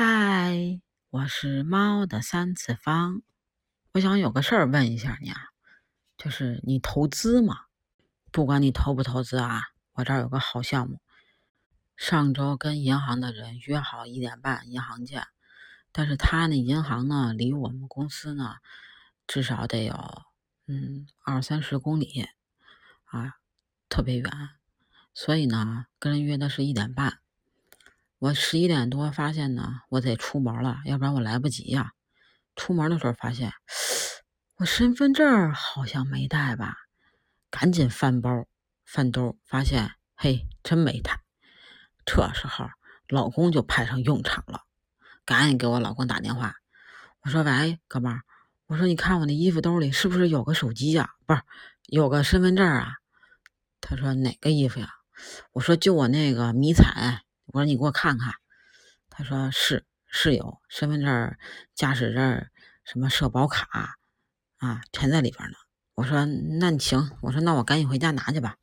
[0.00, 3.22] 嗨，我是猫的三次方，
[3.94, 5.36] 我想有个事儿问一下你啊，
[6.16, 7.62] 就是你投资吗？
[8.30, 9.60] 不管你投不投资啊，
[9.94, 11.00] 我这儿有个好项目，
[11.96, 15.26] 上周跟银行的人约好一点半银行见，
[15.90, 18.54] 但是他那银行呢，离我们公司呢
[19.26, 20.22] 至少得有
[20.68, 22.28] 嗯二三十公里
[23.06, 23.34] 啊，
[23.88, 24.30] 特别远，
[25.12, 27.18] 所以呢跟人约的是一点半。
[28.20, 31.92] 我十一点多发现呢，我得出门了，要不然我来不及呀。
[32.56, 33.52] 出门的时候发现
[34.56, 36.74] 我身份证好像没带吧，
[37.48, 38.46] 赶紧翻包
[38.84, 41.20] 翻兜，发现嘿，真没带。
[42.04, 42.68] 这时候
[43.06, 44.62] 老公就派上用场了，
[45.24, 46.56] 赶紧给我老公打电话。
[47.20, 48.22] 我说喂，哥们儿，
[48.66, 51.10] 我说你看我那衣服兜里是不是有个手机呀？
[51.24, 51.42] 不是，
[51.84, 52.94] 有个身份证啊？
[53.80, 54.88] 他说哪个衣服呀？
[55.52, 57.22] 我说就我那个迷彩。
[57.48, 58.34] 我说你给我看看，
[59.08, 61.36] 他说是是有身份证、
[61.74, 62.46] 驾驶证、
[62.84, 63.96] 什么社保卡
[64.58, 65.56] 啊，全在里边呢。
[65.94, 68.56] 我说那你行，我说那我赶紧回家拿去吧。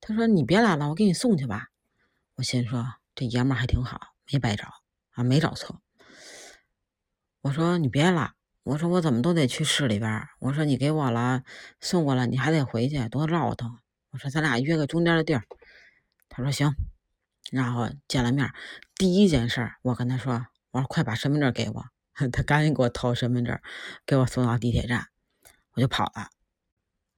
[0.00, 1.68] 他说你别来了，我给你送去吧。
[2.34, 4.66] 我心说这爷们还挺好，没白找
[5.12, 5.80] 啊，没找错。
[7.40, 10.28] 我说你别了，我说我怎么都得去市里边。
[10.40, 11.44] 我说你给我了，
[11.80, 13.78] 送过来，你还得回去，多绕腾。
[14.10, 15.44] 我说咱俩约个中间的地儿。
[16.28, 16.74] 他说行。
[17.50, 18.52] 然后见了面，
[18.94, 21.84] 第一件事儿我跟他说：“我说快把身份证给我。
[22.32, 23.58] ”他赶紧给我掏身份证，
[24.04, 25.06] 给我送到地铁站，
[25.72, 26.30] 我就跑了。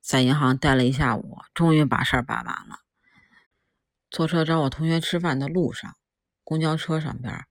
[0.02, 2.80] 在银行待了一下午，终于把事儿办完了。
[4.10, 5.96] 坐车找我同学吃饭的路上，
[6.44, 7.46] 公交车上边，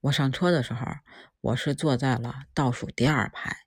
[0.00, 0.86] 我上车的时候，
[1.40, 3.66] 我是坐在了倒数第二排，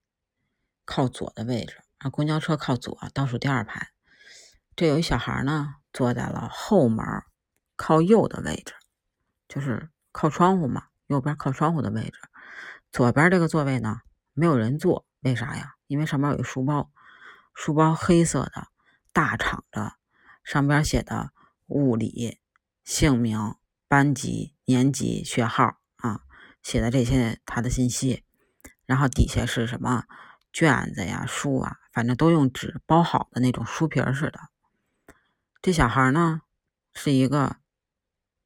[0.85, 2.09] 靠左的位置啊。
[2.09, 3.89] 公交车靠左，倒数第二排。
[4.75, 7.05] 这有一小孩呢，坐在了后门。
[7.81, 8.75] 靠右的位置，
[9.47, 12.19] 就是靠窗户嘛，右边靠窗户的位置。
[12.91, 14.01] 左边这个座位呢，
[14.33, 15.73] 没有人坐，为啥呀？
[15.87, 16.91] 因为上面有一书包，
[17.55, 18.67] 书包黑色的，
[19.11, 19.93] 大厂的，
[20.43, 21.31] 上边写的
[21.65, 22.37] 物理、
[22.83, 23.55] 姓名、
[23.87, 26.21] 班级、年级、学号啊，
[26.61, 28.23] 写的这些他的信息。
[28.85, 30.03] 然后底下是什么
[30.53, 34.39] 卷子呀、书啊，反正都用纸包好的那种书皮似的。
[35.63, 36.43] 这小孩呢，
[36.93, 37.55] 是一个。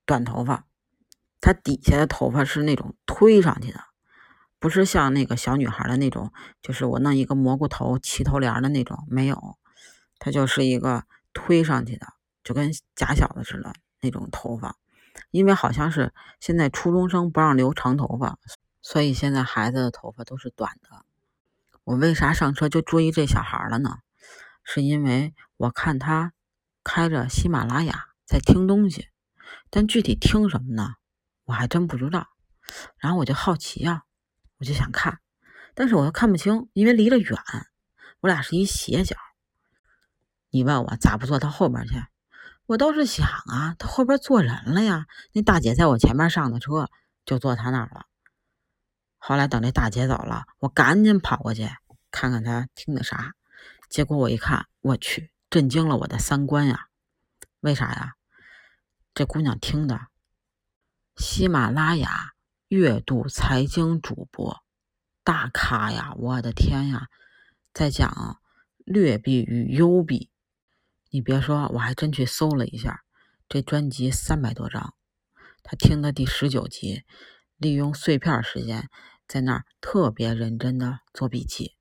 [0.05, 0.65] 短头发，
[1.41, 3.79] 他底下的头发是那种推上去的，
[4.59, 9.57] 不是像那个小女孩的那种，就是我弄一个蘑菇头、齐头帘的那种，没有，
[10.19, 12.07] 他就是一个推上去的，
[12.43, 14.75] 就跟假小子似的那种头发。
[15.31, 18.37] 因为好像是现在初中生不让留长头发，
[18.81, 21.05] 所以现在孩子的头发都是短的。
[21.83, 23.99] 我为啥上车就注意这小孩了呢？
[24.63, 26.33] 是因为我看他
[26.83, 29.07] 开着喜马拉雅在听东西。
[29.75, 30.95] 但具体听什么呢？
[31.43, 32.29] 我还真不知道。
[32.97, 34.03] 然后我就好奇呀，
[34.57, 35.19] 我就想看，
[35.73, 37.37] 但是我又看不清，因为离得远。
[38.21, 39.17] 我俩是一斜角。
[40.49, 42.01] 你问我咋不坐他后边去？
[42.67, 45.07] 我倒是想啊，他后边坐人了呀。
[45.33, 46.89] 那大姐在我前面上的车，
[47.25, 48.05] 就坐他那儿了。
[49.17, 51.69] 后来等这大姐走了，我赶紧跑过去
[52.11, 53.33] 看看她听的啥。
[53.89, 56.87] 结果我一看，我去，震惊了我的三观呀！
[57.59, 58.13] 为啥呀？
[59.15, 60.07] 这姑娘听的，
[61.15, 62.33] 喜马拉雅
[62.67, 64.61] 月度财经主播
[65.23, 66.13] 大咖呀！
[66.17, 67.07] 我的天呀，
[67.71, 68.41] 在讲
[68.83, 70.29] 劣币与优币。
[71.11, 73.05] 你别说，我还真去搜了一下，
[73.47, 74.93] 这专辑三百多张。
[75.63, 77.05] 他听的第十九集，
[77.55, 78.89] 利用碎片时间
[79.25, 81.77] 在那儿特别认真的做笔记，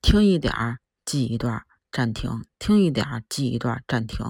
[0.00, 4.24] 听一点儿记一段，暂停，听一点儿记一段，暂停。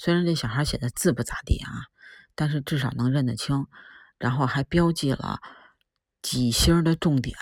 [0.00, 1.70] 虽然这小孩写的字不咋地啊，
[2.36, 3.66] 但是至少能认得清，
[4.16, 5.40] 然后还标记了
[6.22, 7.36] 几星的重点、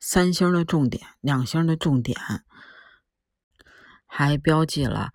[0.00, 2.18] 三星的重点、两星的重点，
[4.06, 5.10] 还标记了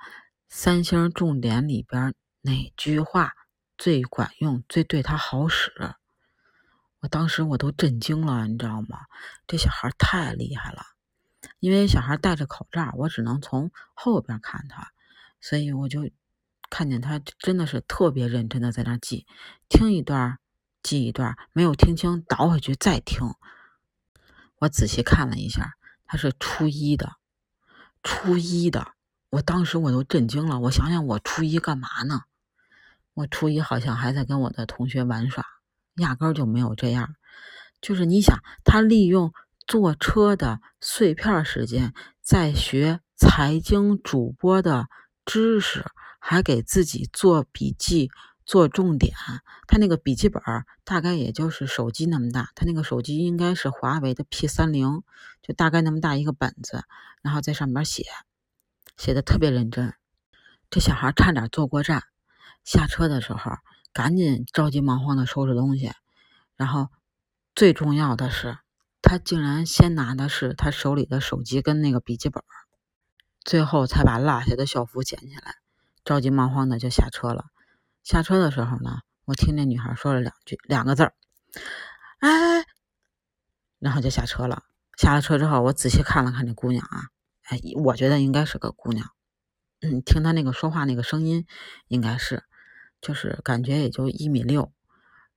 [0.47, 3.33] 三星重点里边哪句话
[3.75, 5.71] 最管用、最对他好使。
[6.99, 8.99] 我当时我都震惊了，你知道吗？
[9.47, 10.84] 这小孩太厉害了，
[11.59, 14.91] 因为小孩戴着口罩，我只能从后边看他，
[15.41, 16.07] 所以我就。
[16.69, 19.25] 看见他真的是特别认真的在那记，
[19.69, 20.40] 听一段
[20.84, 23.34] 记一段，没有听清倒回去再听。
[24.59, 25.73] 我仔细看了一下，
[26.05, 27.14] 他是初一的，
[28.03, 28.93] 初一的，
[29.29, 30.59] 我当时我都震惊了。
[30.59, 32.22] 我想想，我初一干嘛呢？
[33.14, 35.46] 我初一好像还在跟我的同学玩耍，
[35.96, 37.16] 压根就没有这样。
[37.81, 39.34] 就是你想，他利用
[39.67, 44.87] 坐车的碎片时间在学财经主播的
[45.25, 45.85] 知识。
[46.19, 48.09] 还给自己做笔记、
[48.46, 49.14] 做重点。
[49.67, 50.41] 他那个笔记本
[50.84, 55.03] 大概也就是手机那么大，他那个手机应该是华为的 P 三零，
[55.41, 56.84] 就大概那么大一个本子，
[57.22, 58.05] 然后在上面写，
[58.96, 59.93] 写的特别认真。
[60.69, 62.03] 这小孩差点坐过站，
[62.64, 63.52] 下车的时候
[63.93, 65.91] 赶紧着急忙慌的收拾东西，
[66.55, 66.90] 然后
[67.55, 68.58] 最重要的是，
[69.02, 72.43] 他竟然先拿的是他手里的手机跟那个笔记本。
[73.43, 75.55] 最后才把落下的校服捡起来，
[76.07, 77.47] 着急忙慌的就下车了。
[78.01, 81.13] 下车的时候呢，我听那女孩说了两句，两个字儿，
[82.19, 82.63] 哎，
[83.77, 84.63] 然后就下车了。
[84.97, 87.09] 下了车之后，我仔细看了看那姑娘啊，
[87.43, 89.09] 哎，我觉得应该是个姑娘。
[89.81, 91.45] 嗯，听她那个说话那个声音，
[91.89, 92.45] 应该是，
[93.01, 94.71] 就是感觉也就一米六，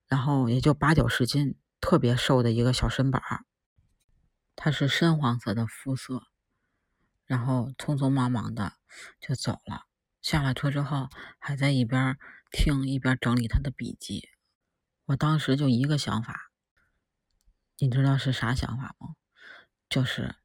[0.07, 3.45] 然后也就八九十斤，特别瘦的一个小身板儿。
[4.55, 6.23] 她是深黄色的肤色。
[7.27, 8.75] 然后匆匆忙忙的
[9.21, 9.87] 就走了。
[10.23, 11.09] 下了车之后，
[11.39, 12.19] 还在一边
[12.51, 14.29] 听一边整理他的笔记。
[15.07, 16.51] 我当时就一个想法，
[17.79, 19.17] 你知道是啥想法吗？
[19.89, 20.37] 就是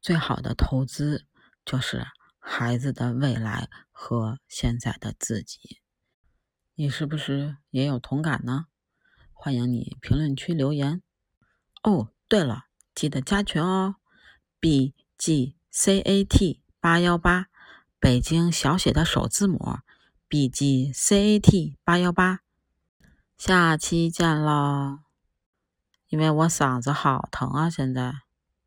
[0.00, 1.26] 最好的投资
[1.64, 2.06] 就是
[2.38, 5.80] 孩子的未来和现在的自己。
[6.74, 8.66] 你是不是也有同感呢？
[9.32, 11.02] 欢迎你评论区留言。
[11.82, 12.64] 哦，对了，
[12.94, 13.96] 记得加群哦。
[14.58, 15.56] B G。
[15.72, 17.46] C A T 八幺八，
[18.00, 19.76] 北京小写的首字母
[20.26, 22.40] ，B G C A T 八幺八，
[23.36, 25.00] 下期见喽！
[26.08, 28.22] 因为我嗓子好疼啊，现在。